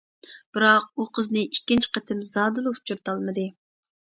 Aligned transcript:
بىراق، 0.57 0.87
ئۇ 0.95 1.05
قىزنى 1.17 1.43
ئىككىنچى 1.49 1.91
قېتىم 1.99 2.25
زادىلا 2.33 2.75
ئۇچرىتالمىدى. 2.77 3.49